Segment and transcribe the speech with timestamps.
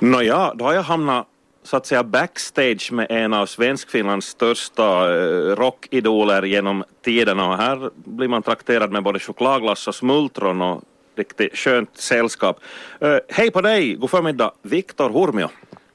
[0.00, 1.26] Nåja, då har jag hamnat
[1.62, 7.90] så att säga backstage med en av Svenskfinlands största eh, rockidoler genom tiderna och här
[7.94, 10.82] blir man trakterad med både chokladglass och smultron och
[11.16, 12.60] riktigt skönt sällskap.
[13.02, 15.48] Uh, hej på dig, god förmiddag, Viktor Hurmio.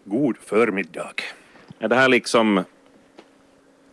[0.03, 1.13] God förmiddag.
[1.79, 2.63] Är det här liksom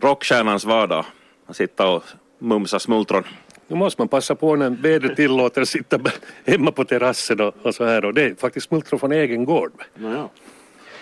[0.00, 1.04] rockstjärnans vardag?
[1.46, 2.04] Att sitta och
[2.38, 3.24] mumsa smultron?
[3.70, 6.00] Nu måste man passa på när vädret tillåter att sitta
[6.44, 9.72] hemma på terrassen och, och så här och det är faktiskt smultron från egen gård.
[9.94, 10.28] Naja.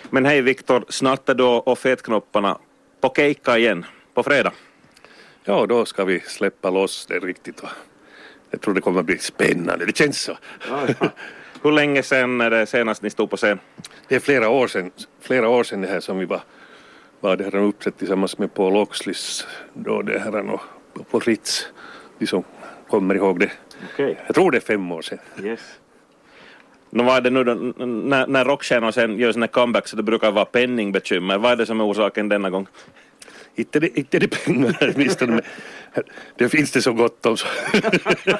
[0.09, 2.57] Men hej Viktor, snart är då och fetknopparna
[3.01, 4.51] på keikka igen, på fredag.
[5.43, 7.69] Ja, då ska vi släppa loss det riktigt och
[8.49, 10.37] jag tror det kommer bli spännande, det känns så.
[10.69, 11.09] Ja, ja.
[11.63, 13.59] Hur länge sedan är det senast ni stod på scen?
[14.07, 14.91] Det är flera år sedan,
[15.21, 16.41] flera år sedan det här som vi var,
[17.19, 20.61] var det här uppträtt tillsammans med Paul Oxleys då det här och
[21.11, 21.67] på Ritz,
[22.19, 22.43] de som
[22.89, 23.51] kommer ihåg det.
[23.93, 24.15] Okay.
[24.25, 25.19] Jag tror det är fem år sedan.
[25.43, 25.79] Yes.
[26.89, 27.53] Nå vad är det nu då,
[27.85, 31.37] när, när rockstjärnor sen gör sina comebacks så det brukar vara penningbekymmer.
[31.37, 32.67] Vad är det som är orsaken denna gång?
[33.59, 35.41] Inte det, inte det pengar åtminstone.
[36.35, 37.37] Det finns det så gott om.
[37.37, 37.47] Så.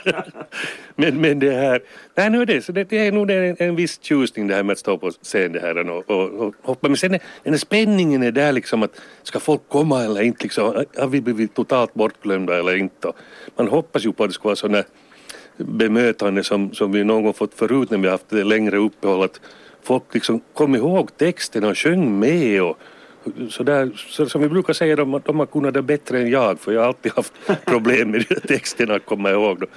[0.96, 1.82] men, men det här,
[2.16, 4.64] nej nu är det, så det, det är nog en, en viss tjusning det här
[4.64, 6.88] med att stå på scen det här och, och, och hoppa.
[6.88, 10.44] Men sen är, den här spänningen är där liksom att ska folk komma eller inte
[10.44, 10.86] liksom.
[10.98, 13.12] Har vi blivit totalt bortglömda eller inte?
[13.56, 14.84] Man hoppas ju på att det ska vara sådana
[15.58, 19.24] bemötande som, som vi någon gång fått förut när vi haft det längre uppehåll.
[19.24, 19.42] Att
[19.82, 22.78] folk liksom kom ihåg texten och sjöng med och
[23.50, 26.60] så där, så som vi brukar säga, de, de har kunnat det bättre än jag
[26.60, 27.34] för jag har alltid haft
[27.66, 29.60] problem med texterna att komma ihåg.
[29.60, 29.68] Då.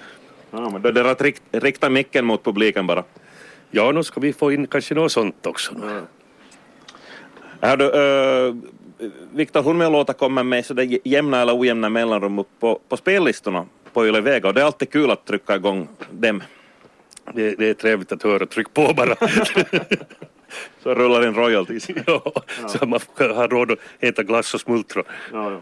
[0.51, 3.05] Ja, men då är det att rikt, rikta micken mot publiken bara.
[3.71, 5.73] Ja, nu ska vi få in kanske något sånt också.
[5.83, 6.01] Ja.
[7.69, 8.55] Hördu, uh,
[9.33, 14.49] Viktor Hurmio-låtar kommer med sådär jämna eller ojämna mellanrum på, på spellistorna på Yle Vega
[14.49, 16.43] och det är alltid kul att trycka igång dem.
[17.35, 19.17] Det, det är trevligt att höra, tryck på bara.
[20.83, 21.89] så rullar in royalties.
[22.07, 22.33] ja,
[22.69, 25.05] så man har råd att äta glass och smultron.
[25.33, 25.61] Ja, ja.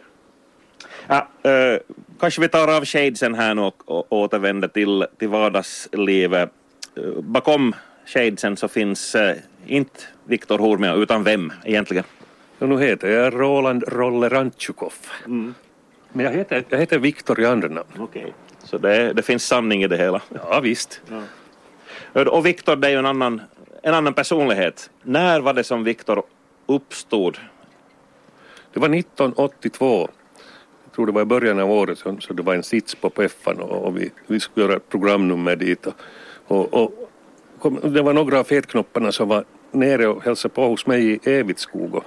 [1.07, 1.79] Ja, äh,
[2.21, 6.51] kanske vi tar av shadesen här nu och, och återvänder till, till vardagslivet.
[7.23, 7.75] Bakom
[8.07, 9.37] shadesen så finns äh,
[9.67, 12.05] inte Viktor Hurmio, utan vem egentligen?
[12.59, 14.93] Ja, nu heter jag Roland Rolle Rantjukov.
[15.27, 15.55] Mm.
[16.13, 18.01] Men jag heter, jag heter Viktor i andra namn.
[18.01, 18.33] Okay.
[18.65, 20.23] så det, det finns sanning i det hela?
[20.35, 21.01] Ja, visst.
[22.13, 22.31] Ja.
[22.31, 23.41] Och Viktor, det är ju en annan,
[23.83, 24.91] en annan personlighet.
[25.03, 26.23] När var det som Viktor
[26.67, 27.39] uppstod?
[28.73, 30.09] Det var 1982.
[30.85, 33.11] Jag tror det var i början av året så, så det var en sits på
[33.11, 35.87] Peffan och, och vi, vi skulle göra ett programnummer dit.
[35.87, 35.95] Och,
[36.47, 37.11] och, och
[37.59, 41.31] kom, det var några av fetknopparna som var nere och hälsade på hos mig i
[41.31, 41.95] Evitskog.
[41.95, 42.05] Och,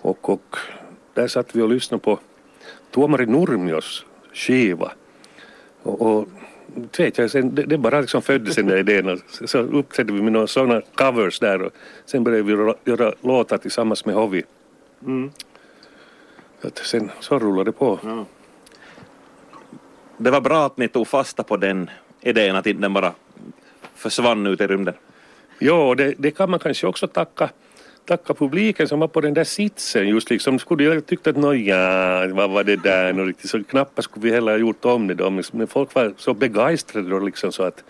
[0.00, 0.56] och, och
[1.14, 2.18] där satt vi och lyssnade på
[2.90, 4.92] Tuomari Nurmios skiva.
[5.82, 6.28] Och, och
[6.96, 9.18] jag, sen, det, det bara liksom föddes den där idén och
[9.48, 11.72] så uppträdde vi med några sådana covers där och
[12.04, 14.42] sen började vi göra låtar tillsammans med Hovi.
[15.06, 15.30] Mm.
[16.62, 17.98] Att sen så rullade det på.
[18.02, 18.24] Ja.
[20.16, 21.90] Det var bra att ni tog fasta på den
[22.20, 23.12] idén att den bara
[23.94, 24.94] försvann ut i rymden.
[25.58, 27.50] Ja, det, det kan man kanske också tacka
[28.06, 30.58] tacka publiken som var på den där sitsen just liksom.
[30.58, 31.78] Skulle jag tyckt att nåja,
[32.26, 35.14] vad var det där nu riktigt så knappast skulle vi heller ha gjort om det
[35.14, 35.30] då.
[35.30, 37.84] Men folk var så begeistrade då liksom så att,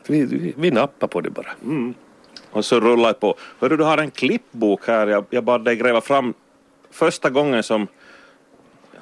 [0.00, 1.50] att vi, vi, vi nappade på det bara.
[1.62, 1.94] Mm.
[2.50, 3.34] Och så rullar det på.
[3.60, 5.06] Hörru, du har en klippbok här.
[5.06, 6.34] Jag, jag bad dig gräva fram
[6.90, 7.86] första gången som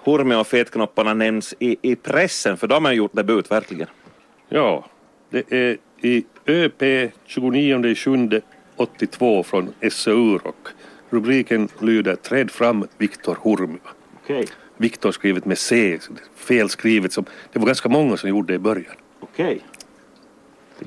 [0.04, 3.88] Hurme och fetknopparna nämns i, i pressen, för de har gjort debut verkligen.
[4.48, 4.86] Ja,
[5.30, 8.42] det är i ÖP 29 7
[8.76, 10.66] 82 från SOU Rock.
[11.10, 13.80] Rubriken lyder Träd fram Viktor Hurmio.
[14.24, 14.46] Okay.
[14.76, 15.98] Viktor skrivet med C,
[16.34, 17.12] felskrivet.
[17.12, 18.94] Som, det var ganska många som gjorde det i början.
[19.20, 19.46] Okej.
[19.46, 19.60] Okay.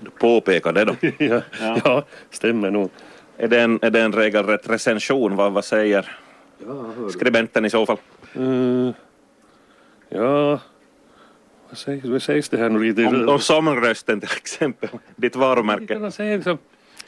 [0.03, 0.95] Du påpekar det då?
[1.01, 1.81] ja, ja.
[1.83, 2.89] ja, stämmer nog.
[3.37, 5.35] Är det en, är det en regelrätt recension?
[5.35, 6.17] Vad, vad säger
[6.57, 7.97] ja, skribenten i så fall?
[8.37, 8.91] Uh,
[10.09, 10.59] ja,
[11.69, 13.07] vad sägs, vad sägs det här nu?
[13.07, 16.11] Om, om sångrösten till exempel, ditt varumärke.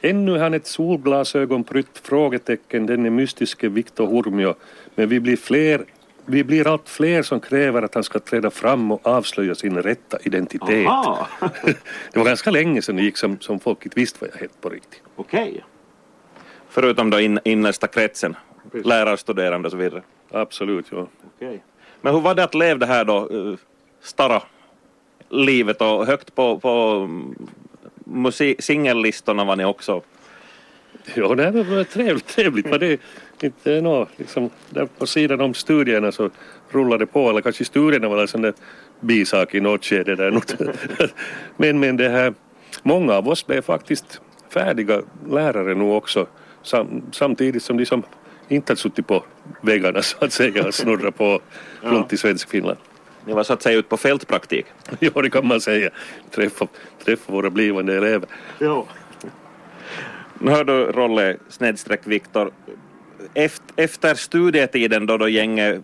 [0.01, 4.55] Ännu han ett solglasögonprytt frågetecken, denne mystiske Viktor Hurmio.
[4.95, 5.85] Men vi blir fler
[6.29, 10.17] vi blir allt fler som kräver att han ska träda fram och avslöja sin rätta
[10.23, 10.87] identitet.
[12.13, 14.53] det var ganska länge sedan det gick som, som folk inte visste vad jag hette
[14.61, 15.01] på riktigt.
[15.15, 15.49] Okej.
[15.49, 15.61] Okay.
[16.69, 18.35] Förutom då in, innersta kretsen,
[18.83, 20.01] lärarstuderande och så vidare?
[20.31, 21.07] Absolut, ja.
[21.35, 21.59] Okay.
[22.01, 23.57] Men hur var det att leva det här då, uh,
[24.01, 24.43] starra
[25.29, 27.09] livet och högt på, på
[28.59, 30.01] singellistorna var ni också.
[31.13, 32.27] Ja, det var trevligt.
[32.27, 32.69] trevligt.
[32.69, 32.99] Var det
[33.41, 36.29] inte nå, liksom, där på sidan om studierna så
[36.69, 38.53] rullade det på, eller kanske studierna var en sån där
[38.99, 40.41] bisak i något skede där.
[41.57, 42.33] men, men det här,
[42.83, 46.27] många av oss blev faktiskt färdiga lärare nu också
[46.63, 48.03] sam, samtidigt som de som
[48.47, 49.23] inte har suttit på
[49.61, 51.41] väggarna så att säga och snurrat på
[51.81, 52.77] runt i svensk Finland.
[53.27, 54.65] Ni var så att säga ute på fältpraktik.
[54.99, 55.89] Ja, det kan man säga.
[56.31, 56.67] Träffa,
[57.05, 58.29] träffa våra blivande elever.
[58.59, 58.85] Ja.
[60.39, 62.51] Nu hör du Rolle snedstreck Viktor.
[63.33, 65.81] Efter, efter studietiden då då gänget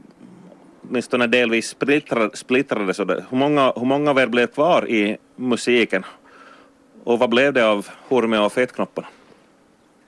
[0.89, 6.05] åtminstone delvis splittrade, splittrades, hur, många, hur många av er blev kvar i musiken?
[7.03, 9.07] Och vad blev det av Hurme och Fetknopparna?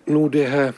[0.06, 0.74] Nu det här...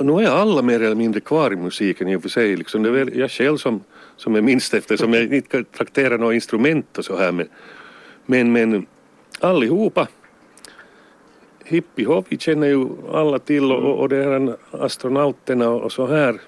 [0.00, 2.56] Nu är alla mer eller mindre kvar i musiken i och för sig.
[2.56, 3.80] Liksom det är väl jag själv som,
[4.22, 7.32] som är minst eftersom jag inte kan traktera några instrument och så här.
[7.32, 7.48] Men,
[8.26, 8.86] men, men
[9.40, 10.08] allihopa.
[11.64, 16.40] Hippie Hobby känner ju alla till och, och det här astronauterna och så här.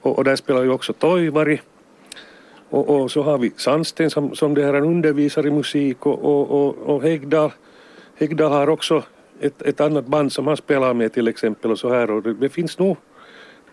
[0.00, 1.60] Och, och där spelar ju också Toivari.
[2.70, 6.50] Och, och så har vi Sandsten som, som det här undervisar i musik och, och,
[6.50, 7.52] och, och Häggdahl.
[8.16, 9.02] Hegdal har också
[9.40, 12.34] ett, ett annat band som han spelar med till exempel och så här och det,
[12.34, 12.96] det finns nog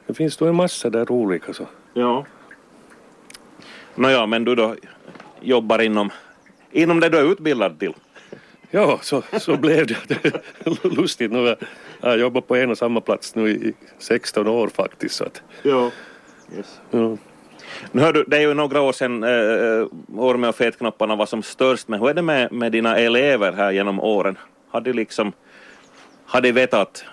[0.08, 1.68] det finns nog en massa där olika så.
[1.94, 2.26] Ja.
[3.96, 4.76] Nåja, men du då
[5.42, 6.12] jobbar inom,
[6.72, 7.94] inom det du är utbildad till?
[8.72, 9.98] Ja, så, så blev det.
[10.84, 11.56] Lustigt nu.
[12.02, 15.16] Jag har jobbat på en och samma plats nu i 16 år faktiskt.
[15.16, 15.92] Så att, Ja.
[16.58, 16.80] Yes.
[16.92, 17.18] ja.
[17.92, 19.88] Nu hör du, det är ju några år sedan äh,
[20.18, 23.72] Orme och Fetknopparna var som störst, men hur är det med, med dina elever här
[23.72, 24.38] genom åren?
[24.70, 25.32] Har de liksom,
[26.26, 27.06] har de vetat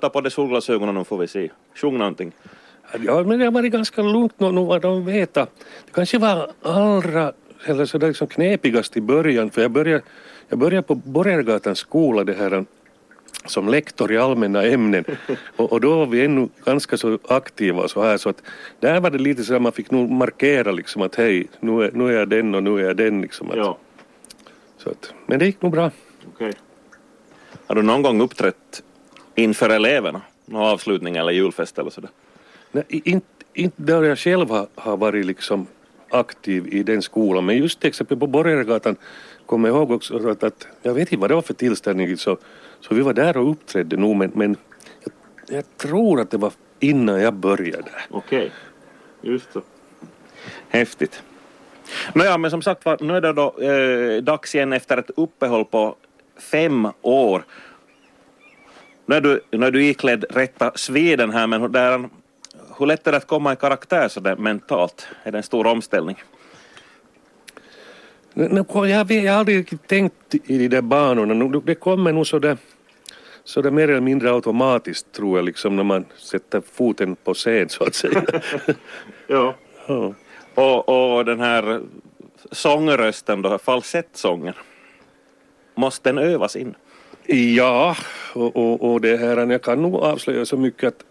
[0.00, 2.32] ta på dig solglasögonen och får vi se, sjung någonting?
[3.04, 5.34] Ja, men det har varit ganska lugnt nog vad de vet.
[5.34, 5.46] Det
[5.92, 7.32] kanske var allra
[7.66, 10.02] eller så där liksom knepigast i början, för jag började,
[10.48, 12.64] jag började på Borgergatans skola det här
[13.46, 15.04] som lektor i allmänna ämnen
[15.56, 18.42] och, och då var vi ännu ganska så aktiva och så här så att
[18.80, 21.90] där var det lite så att man fick nog markera liksom att hej, nu är,
[21.92, 23.50] nu är jag den och nu är jag den liksom.
[23.50, 23.78] Att, Ja,
[24.78, 25.90] så att, men det gick nog bra.
[26.34, 26.52] okej.
[27.66, 28.82] Har du någon gång uppträtt
[29.34, 30.20] inför eleverna?
[30.44, 32.10] Någon avslutning eller julfest eller sådär?
[32.76, 35.66] Nej, inte, inte där jag själv har, har varit liksom
[36.10, 38.96] aktiv i den skolan men just till exempel på Borgergatan
[39.46, 42.36] kommer jag ihåg också att, att jag vet inte vad det var för tillställning så,
[42.80, 44.56] så vi var där och uppträdde nog men, men
[45.04, 45.12] jag,
[45.56, 47.90] jag tror att det var innan jag började.
[48.10, 48.52] Okej,
[49.22, 49.62] just så.
[50.68, 51.22] Häftigt.
[52.14, 55.64] Nåja, men som sagt var, nu är det då eh, dags igen efter ett uppehåll
[55.64, 55.96] på
[56.50, 57.44] fem år.
[59.06, 62.08] Nu är du, nu är du iklädd rätta sviden här, men där,
[62.78, 65.08] hur lätt är det att komma i karaktär så där mentalt?
[65.22, 66.16] Är det en stor omställning?
[68.34, 71.60] Jag, har aldrig riktigt tänkt i de där banorna.
[71.64, 72.56] Det kommer nog så där,
[73.44, 77.68] så där mer eller mindre automatiskt tror jag liksom när man sätter foten på scen
[77.68, 78.22] så att säga.
[79.26, 79.54] Ja.
[79.86, 80.14] ja.
[80.54, 81.80] Och, och den här
[82.52, 84.54] sångrösten då, falsettsången,
[85.74, 86.74] måste den övas in?
[87.56, 87.96] Ja,
[88.34, 91.04] och, och, och det här, jag kan nog avslöja så mycket att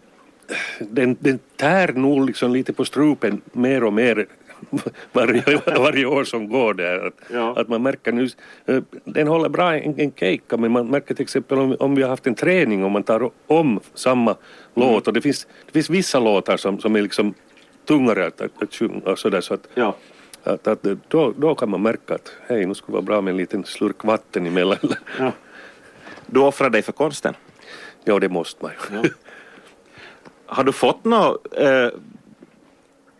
[0.78, 4.26] den, den tär nog liksom lite på strupen mer och mer
[5.12, 7.06] varje, varje år som går där.
[7.06, 7.54] Att, Ja.
[7.60, 8.28] att man märker nu,
[8.66, 12.02] eh, den håller bra en, en kejka men man märker till exempel om, om vi
[12.02, 14.36] har haft en träning och man tar om samma
[14.74, 17.34] låt och det finns, det finns vissa låtar som, som är liksom
[17.84, 19.96] tungare att, att, att sjunga sådär så att, Ja.
[20.44, 23.30] att, att då, då kan man märka att hej nu skulle det vara bra med
[23.30, 24.78] en liten slurk vatten emellan.
[25.18, 25.32] ja.
[26.26, 27.34] Du offrar dig för konsten.
[28.04, 28.96] ja det måste man ju.
[28.96, 29.02] Ja.
[30.46, 31.90] Har du fått några eh,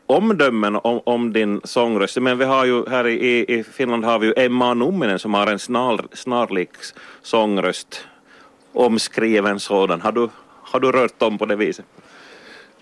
[0.06, 2.16] omdömen om, om din sångröst?
[2.20, 5.46] Men vi har ju här i, i Finland har vi ju Emma Numminen som har
[5.46, 6.70] en snar, snarlik
[7.22, 8.04] sångröst,
[8.72, 10.00] omskriven sådan.
[10.00, 10.28] Har du,
[10.62, 11.84] har du rört om på det viset?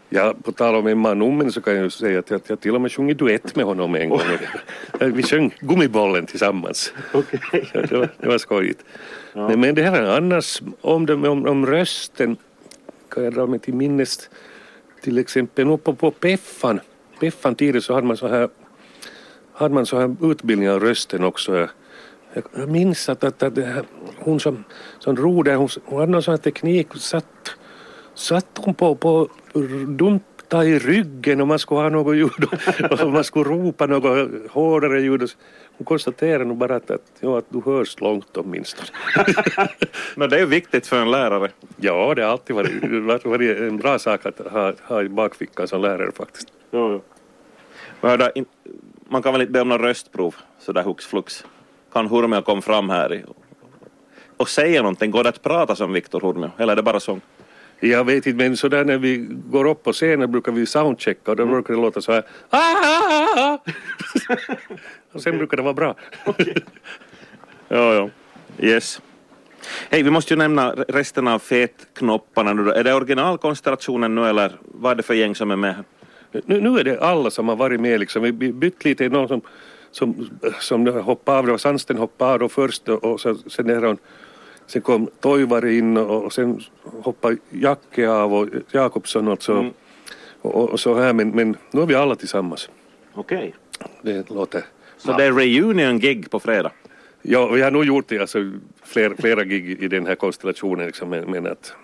[0.09, 2.81] Ja, på tal om Emma Nummen så kan jag säga att jag, jag till och
[2.81, 4.21] med sjungit duett med honom en gång.
[5.01, 6.93] Vi sjöng Gummibollen tillsammans.
[7.13, 7.23] Ja,
[7.73, 8.85] det, var, det var skojigt.
[9.33, 12.37] Men, men det här annars omdöme om, om rösten
[13.09, 14.31] kan jag dra mig till minnes
[15.03, 16.81] till exempel nu på, på Peffan.
[17.21, 18.49] Peffan tidigare så hade man så här
[19.53, 21.69] hade man så här utbildning av rösten också.
[22.55, 23.85] Jag, minns att, att, att här,
[24.19, 24.65] hon som,
[24.99, 27.51] som ror där, hon, hon hade någon sån här teknik, satt,
[28.15, 29.29] satt hon på, på
[30.55, 32.45] dunta i ryggen och man skulle ha något ljud
[32.91, 35.23] och, man skulle ropa något hårdare ljud.
[35.23, 35.37] och så-
[35.79, 38.89] Hon konstaterade nog bara att, att, ja, att du hörs långt åtminstone.
[40.17, 41.51] No, det är ju viktigt för en lärare.
[41.77, 45.81] Ja, det har alltid varit, varit en bra sak att ha, ha i bakfickan som
[45.83, 46.49] lärare faktiskt.
[46.71, 47.03] Jo, jo.
[48.01, 48.45] Men hörda, in,
[49.09, 51.45] man kan väl inte be om någon röstprov sådär hux flux.
[51.93, 53.25] Kan Hurmio komma fram här i,
[54.37, 55.11] och säga någonting?
[55.11, 56.51] Går det att prata som Viktor Hurmio?
[56.59, 57.21] Eller är det bara sång?
[57.89, 61.37] Jag vet inte, men sådär när vi går upp på scenen brukar vi soundchecka och
[61.37, 62.25] då brukar det låta så här.
[65.13, 65.95] Och sen brukar det vara bra.
[66.27, 66.35] Jo,
[67.69, 68.11] jo.
[68.59, 69.01] Yes.
[69.91, 72.71] Hej, vi måste ju nämna resten av fetknopparna nu.
[72.71, 75.85] Är det originalkonstellationen nu eller vad är det för gäng som är med?
[76.33, 78.23] Nu, nu är det alla som har varit med liksom.
[78.23, 79.41] Vi bytt lite, någon som,
[79.91, 80.29] som,
[80.61, 83.99] som hoppade av, det var Sandsten hoppade av då först och så, sen, är hon,
[84.67, 89.73] sen kom Toivari in och, sen hoppade Jacke av och Jakobsson och så, mm.
[90.41, 92.71] och, och, så här men, men nu är vi alla tillsammans.
[93.15, 93.55] Okej.
[93.79, 93.89] Okay.
[94.03, 94.65] Det låter...
[94.97, 96.73] Så det är reunion-gig på fredag?
[97.23, 98.39] Ja, vi har nog gjort det, alltså,
[98.83, 101.75] flera, flera gig i den här konstellationen liksom, men, men att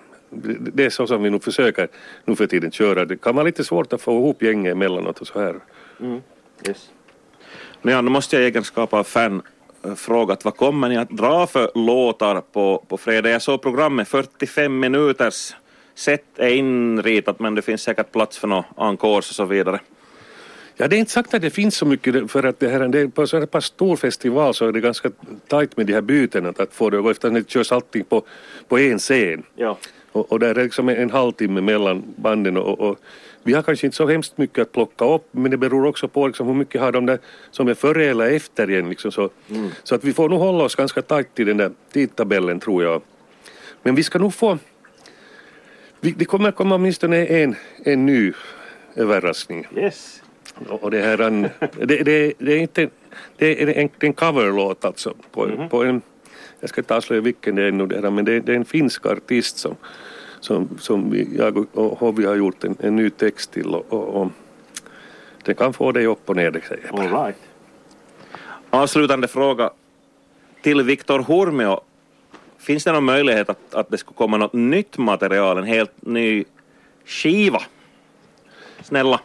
[0.58, 1.88] det är så som vi nog försöker
[2.24, 3.04] nu för tiden köra.
[3.04, 5.54] Det kan vara lite svårt att få ihop gänget emellanåt och så här.
[6.00, 6.20] Mm.
[6.68, 6.90] Yes.
[7.82, 9.42] Men ja, nu måste jag i egenskap av fan
[9.96, 13.30] frågat vad kommer ni att dra för låtar på, på fredag?
[13.30, 15.54] Jag såg programmet 45 minuters
[15.94, 19.80] set är inritat men det finns säkert plats för några encores och så vidare.
[20.76, 23.00] Ja, det är inte sagt att det finns så mycket för att det här, det
[23.00, 25.10] är på så här pass stor festival så är det ganska
[25.48, 28.22] tajt med de här bytena att få det att gå eftersom det körs allting på,
[28.68, 29.42] på en scen.
[29.56, 29.78] Ja.
[30.12, 32.98] Och, och där är liksom en halvtimme mellan banden och, och,
[33.42, 36.26] vi har kanske inte så hemskt mycket att plocka upp men det beror också på
[36.26, 37.18] liksom hur mycket har de där
[37.50, 39.70] som är före eller efter igen liksom så, mm.
[39.82, 43.02] så att vi får nog hålla oss ganska tajt till den där tidtabellen tror jag.
[43.82, 44.58] Men vi ska nog få
[46.00, 48.32] vi, det kommer komma åtminstone en, en ny
[48.96, 49.66] överraskning.
[49.76, 50.22] Yes.
[50.68, 51.16] Och det här,
[51.86, 52.88] det, det, det är inte,
[53.36, 55.68] det är en, en coverlåt alltså på, mm -hmm.
[55.68, 56.02] på en,
[56.60, 59.58] jag ska inte avslöja vilken det är nu men det, det är en finsk artist
[59.58, 59.76] som,
[60.40, 64.22] som, som vi, jag och Hovi har gjort en, en ny text till och, och,
[64.22, 64.28] och
[65.44, 67.36] den kan få dig upp och ner, det säger jag All right.
[68.70, 69.70] Avslutande fråga
[70.62, 71.80] till Viktor Hormio.
[72.58, 76.44] Finns det någon möjlighet att, att det skulle komma något nytt material, en helt ny
[77.04, 77.62] skiva?
[78.82, 79.20] Snälla.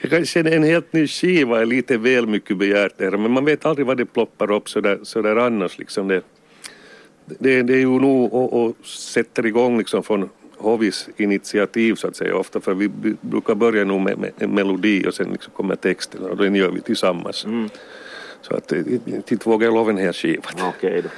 [0.10, 3.96] Kanske en helt ny skiva är lite väl mycket begärt men man vet aldrig vad
[3.96, 6.08] det ploppar upp så där, så där annars liksom.
[6.08, 6.22] Det,
[7.38, 12.16] det, det är ju nog och, och sätter igång liksom från Hovis initiativ så att
[12.16, 12.88] säga ofta för vi
[13.20, 16.70] brukar börja nog med, med en melodi och sen liksom kommer texten och den gör
[16.70, 17.44] vi tillsammans.
[17.44, 17.68] Mm.
[18.42, 20.42] Så att inte vågar jag lova en hel skiva.
[20.60, 21.08] Okej då.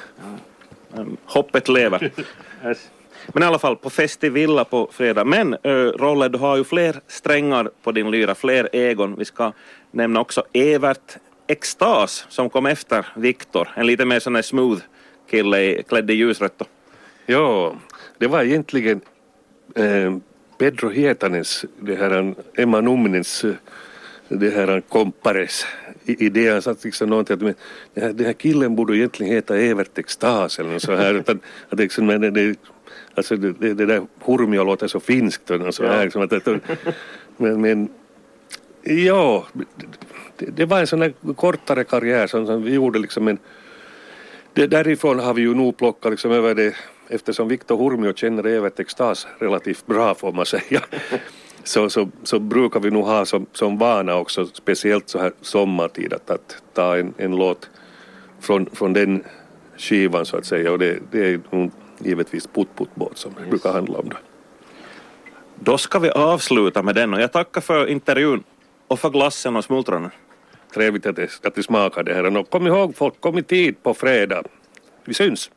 [0.97, 1.05] Ja.
[1.25, 2.11] Hoppet lever.
[2.65, 2.91] yes.
[3.27, 5.25] Men i alla fall på Festivilla på fredag.
[5.25, 9.15] Men äh, Rolle, du har ju fler strängar på din lyra, fler egon.
[9.19, 9.53] Vi ska
[9.91, 13.69] nämna också Evert Extas som kom efter Viktor.
[13.75, 14.83] En lite mer sån här smooth
[15.31, 16.63] kille klädd i ljusrött.
[17.27, 17.77] Ja,
[18.19, 19.01] det var egentligen
[19.75, 20.17] eh,
[20.59, 23.45] Pedro Hietanens, det här Emma Numminens
[24.29, 25.67] det här kompares
[26.05, 26.51] idé.
[26.51, 27.55] Han satt liksom någonting att men,
[27.95, 31.15] den, här, den här killen borde egentligen heta Evert Extas eller något så här.
[31.15, 32.59] Utan, att liksom, det, det,
[33.15, 36.05] Alltså det, det, där Hurmio låter så finskt och så här.
[36.05, 36.47] Liksom att,
[37.37, 37.89] men, men
[38.83, 39.47] ja,
[40.37, 43.39] det, det, var en sån där kortare karriär som, som vi gjorde liksom en
[44.55, 46.75] det, därifrån har vi ju nog plockat liksom över det
[47.09, 50.81] eftersom Viktor Hurmio känner Evert Extas relativt bra får man säga.
[51.65, 56.13] Så, så, så brukar vi nog ha som, som vana också, speciellt så här sommartid,
[56.13, 57.71] att, att ta en, en låt
[58.41, 59.25] från, från den
[59.77, 63.51] skivan så att säga och det, det är nog givetvis putt-putt-båt som yes.
[63.51, 64.17] brukar handla om det.
[65.55, 68.43] Då ska vi avsluta med den och jag tackar för intervjun
[68.89, 70.11] och för glassen och smultronen.
[70.75, 72.37] Trevligt att det, att det smakade här.
[72.37, 74.43] Och kom ihåg folk, kom i tid på fredag.
[75.05, 75.51] Vi syns!